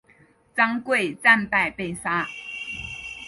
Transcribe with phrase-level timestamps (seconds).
[0.55, 2.27] 张贵战败被杀。